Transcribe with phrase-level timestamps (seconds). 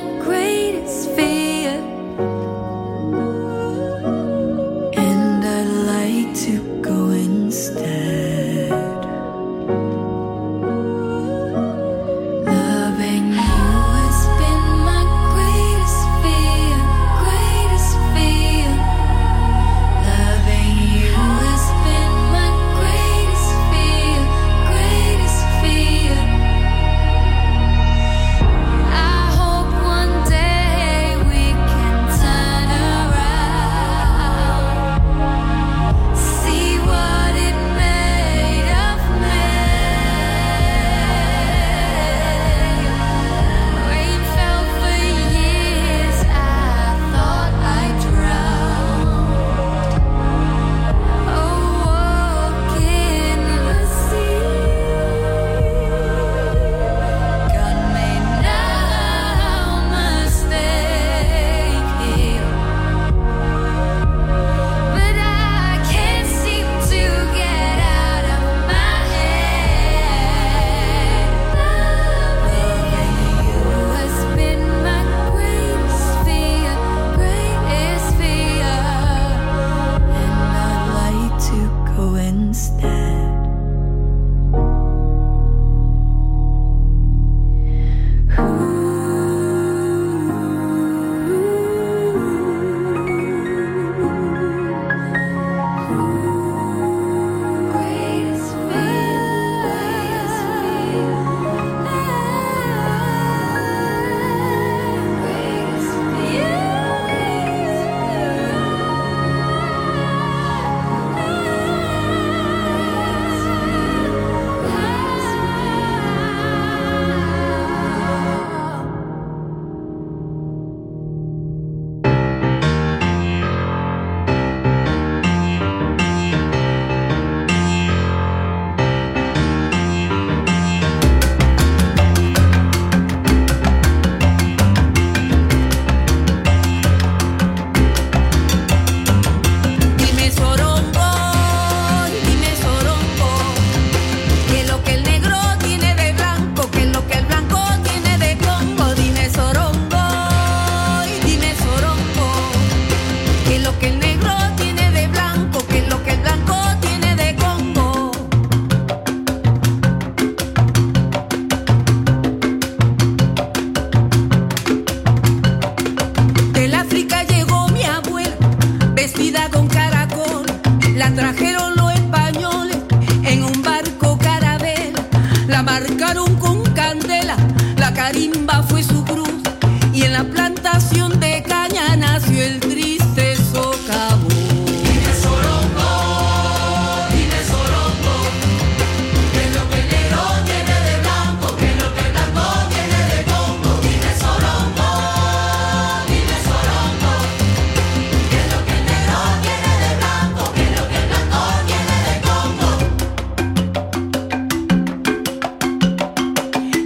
[0.00, 0.53] great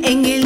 [0.08, 0.37] Engin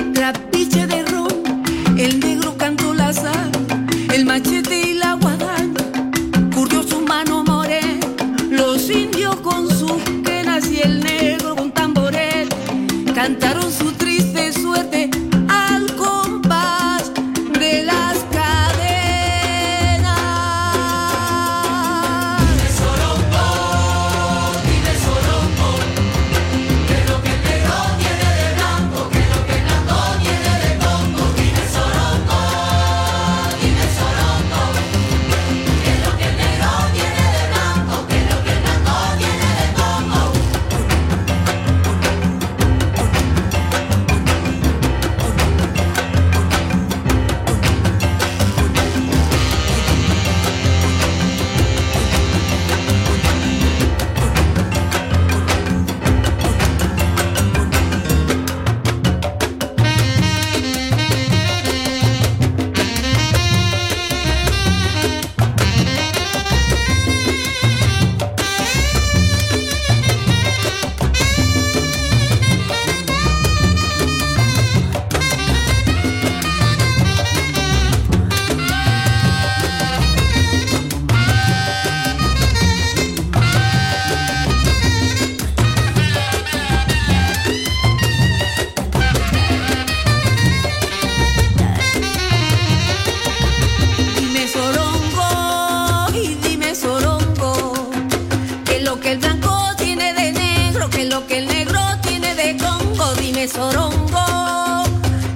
[103.42, 104.84] Dime sorongo,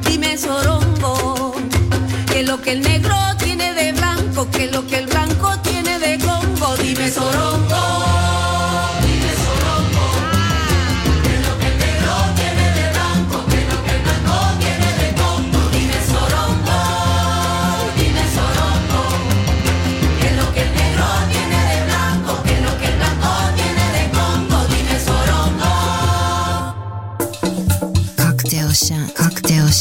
[0.09, 1.55] dime sorongo,
[2.29, 6.17] que lo que el negro tiene de blanco, que lo que el blanco tiene de
[6.19, 8.26] congo, dime sorongo.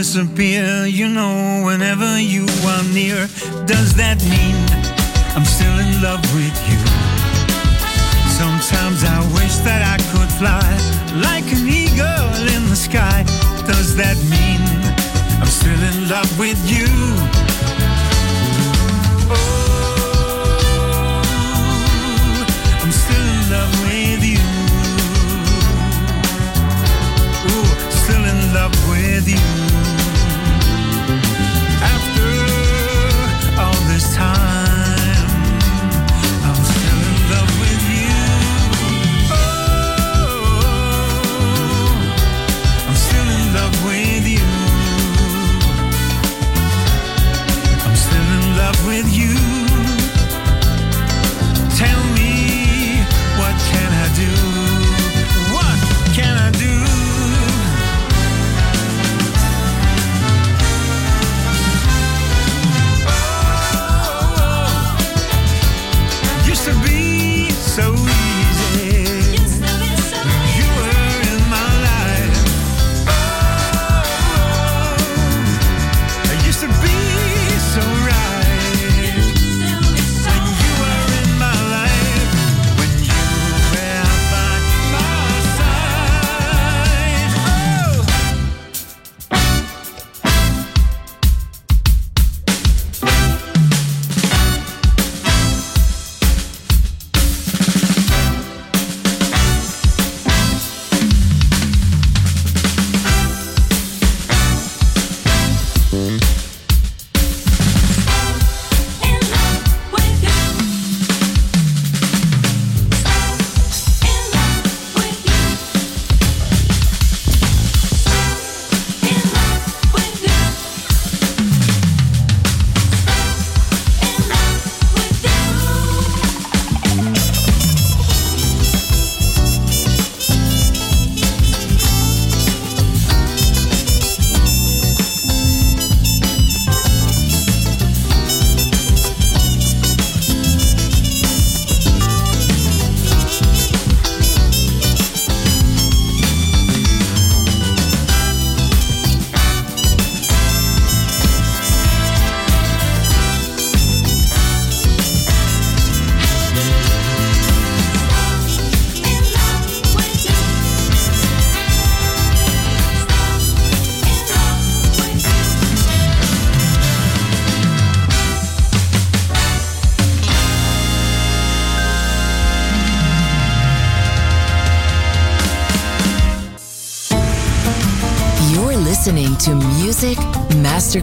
[0.00, 0.86] Disappear.
[0.86, 3.28] You know, whenever you are near,
[3.66, 4.56] does that mean
[5.36, 6.80] I'm still in love with you?
[8.40, 10.64] Sometimes I wish that I could fly
[11.28, 13.24] like an eagle in the sky.
[13.66, 14.62] Does that mean
[15.38, 17.39] I'm still in love with you?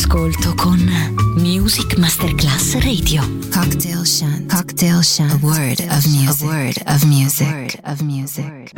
[0.00, 0.78] all'ascolto con
[1.36, 3.20] Music Masterclass Radio.
[3.52, 4.50] Cocktail chant.
[4.50, 5.32] Cocktail Chant.
[5.32, 6.42] A word of music.
[6.42, 7.46] A word of music.
[7.46, 8.72] A word of music.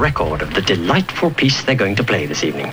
[0.00, 2.72] record of the delightful piece they're going to play this evening.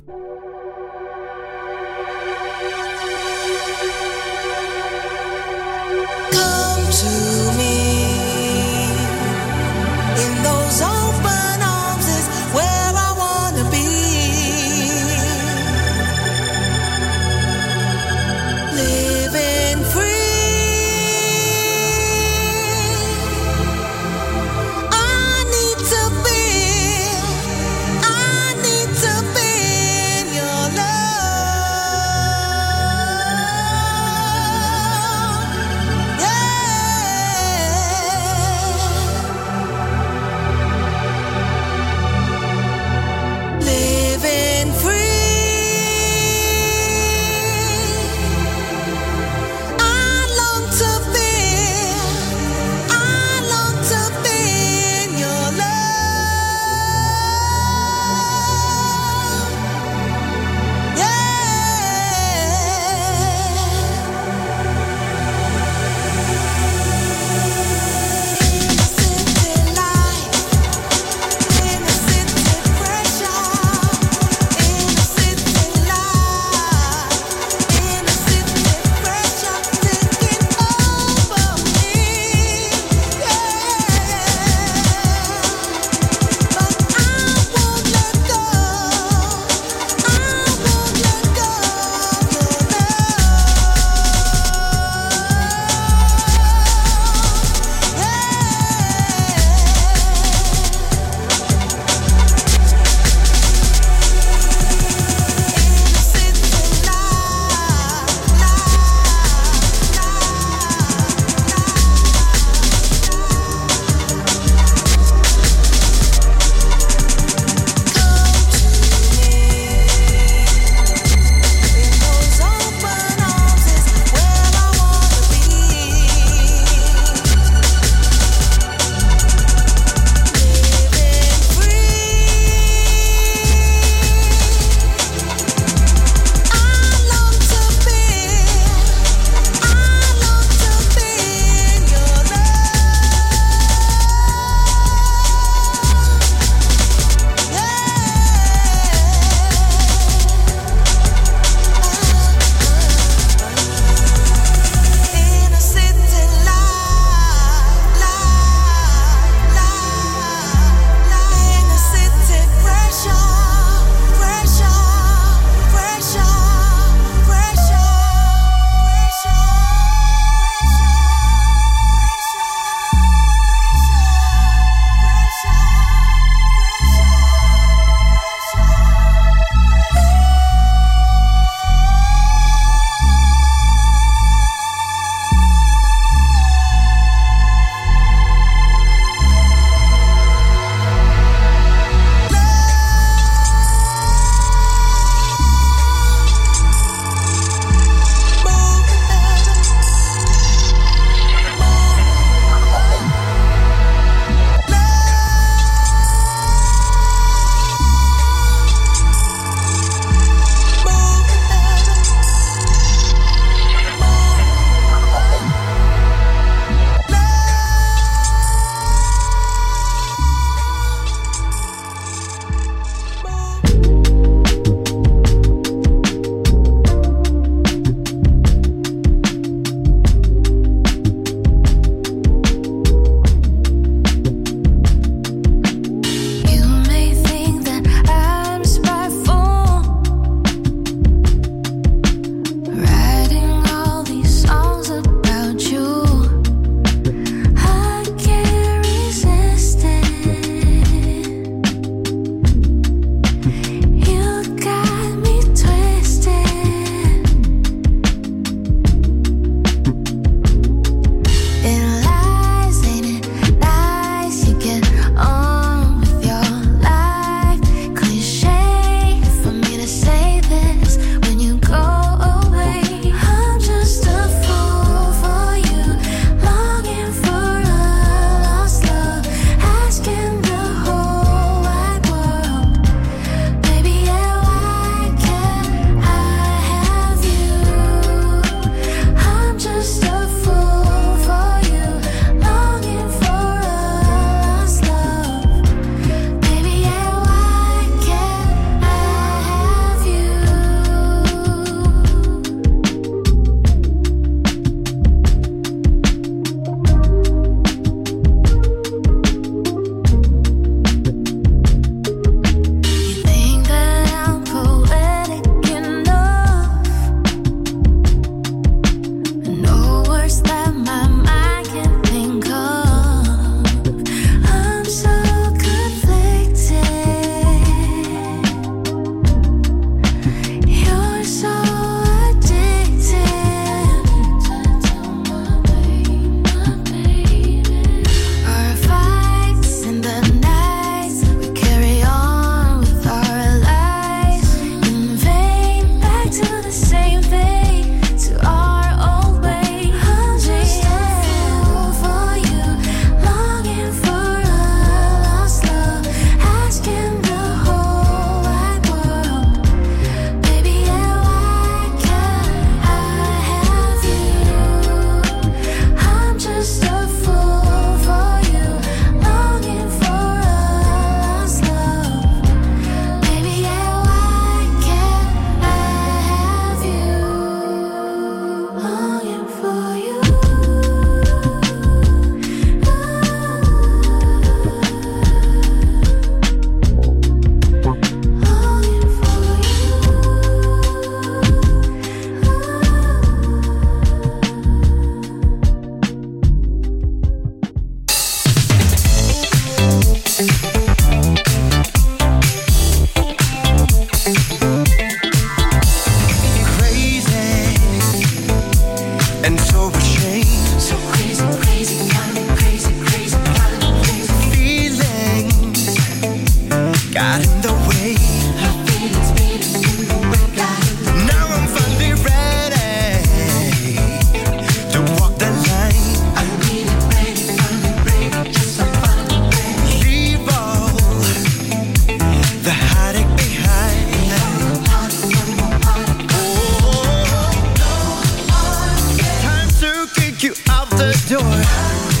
[441.11, 442.20] the door.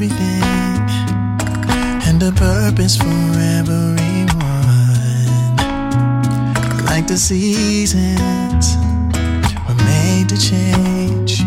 [0.00, 0.42] Everything
[2.06, 4.28] and a purpose for everyone.
[6.86, 8.76] Like the seasons
[9.66, 11.42] were made to change.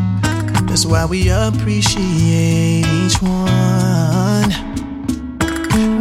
[0.68, 4.52] That's why we appreciate each one.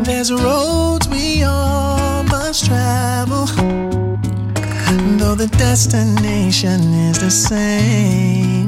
[0.02, 3.46] There's roads we all must travel.
[5.20, 6.80] Though the destination
[7.10, 8.59] is the same.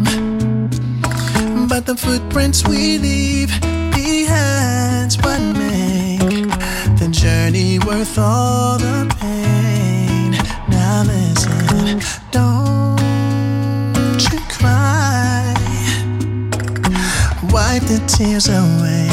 [1.72, 3.48] But the footprints we leave
[3.92, 6.50] behind's what make
[6.98, 10.32] the journey worth all the pain.
[10.68, 13.00] Now listen, don't
[14.20, 15.54] you cry.
[17.50, 19.08] Wipe the tears away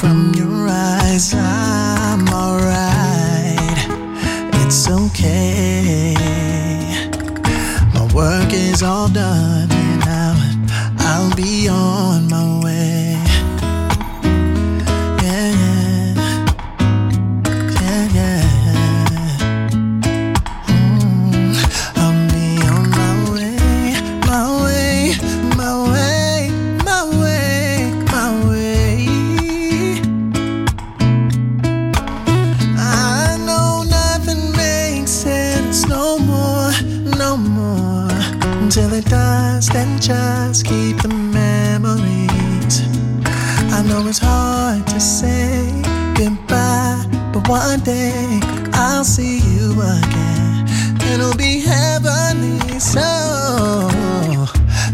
[0.00, 1.34] from your eyes.
[1.34, 3.76] I'm alright.
[4.64, 6.14] It's okay.
[7.92, 9.69] My work is all done
[11.42, 12.29] I'll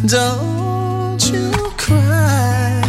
[0.06, 2.80] don't you cry.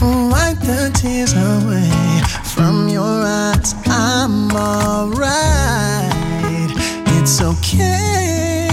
[0.00, 1.90] Wipe the tears away
[2.44, 3.74] from your eyes.
[3.86, 5.30] I'm alright.
[7.18, 8.70] It's okay.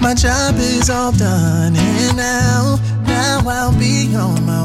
[0.00, 4.63] My job is all done, and now, now I'll be on my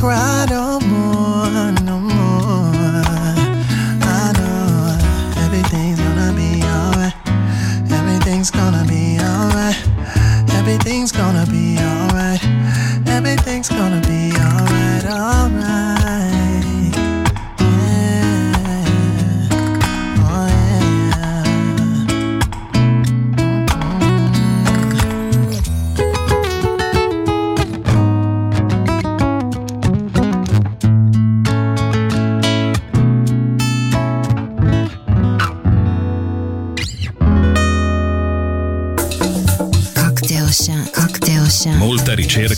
[0.00, 0.75] don't have